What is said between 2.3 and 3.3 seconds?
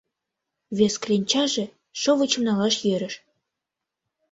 налаш йӧрыш.